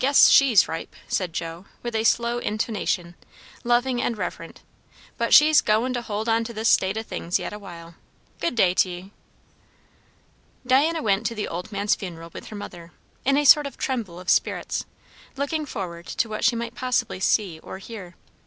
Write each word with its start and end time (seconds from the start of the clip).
"Wall, 0.01 0.07
I 0.07 0.09
guess 0.09 0.29
she's 0.31 0.67
ripe," 0.67 0.95
said 1.07 1.31
Joe 1.31 1.65
with 1.83 1.95
a 1.95 2.03
slow 2.03 2.39
intonation, 2.39 3.13
loving 3.63 4.01
and 4.01 4.17
reverent; 4.17 4.63
"but 5.15 5.31
she's 5.31 5.61
goin' 5.61 5.93
to 5.93 6.01
hold 6.01 6.27
on 6.27 6.43
to 6.45 6.53
this 6.53 6.69
state 6.69 6.97
o' 6.97 7.03
things 7.03 7.37
yet 7.37 7.53
awhile. 7.53 7.93
Good 8.39 8.55
day 8.55 8.73
t'ye!" 8.73 9.11
Diana 10.65 11.03
went 11.03 11.27
to 11.27 11.35
the 11.35 11.47
old 11.47 11.71
man's 11.71 11.93
funeral 11.93 12.31
with 12.33 12.47
her 12.47 12.55
mother; 12.55 12.91
in 13.25 13.37
a 13.37 13.45
sort 13.45 13.67
of 13.67 13.77
tremble 13.77 14.19
of 14.19 14.31
spirits, 14.31 14.85
looking 15.37 15.67
forward 15.67 16.07
to 16.07 16.27
what 16.27 16.43
she 16.43 16.55
might 16.55 16.73
possibly 16.73 17.19
see 17.19 17.59
or 17.59 17.77
hear. 17.77 18.15